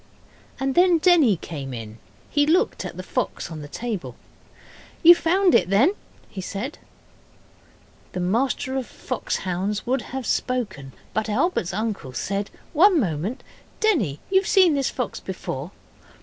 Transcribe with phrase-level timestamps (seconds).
[0.59, 1.99] And then Denny came in.
[2.27, 4.15] He looked at the fox on the table.
[5.03, 5.93] 'You found it, then?'
[6.27, 6.79] he said.
[8.13, 8.67] The M.F.H.
[9.85, 13.43] would have spoken but Albert's uncle said, 'One moment,
[13.79, 15.69] Denny; you've seen this fox before?